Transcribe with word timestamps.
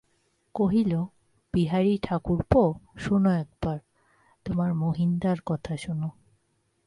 কহিল, 0.55 1.03
বিহারী-ঠাকুরপো, 1.53 2.73
শোনো 2.97 3.29
একবার, 3.29 3.79
তোমার 4.45 4.73
মহিনদার 4.73 5.37
কথা 5.45 5.77
শোনো। 5.77 6.09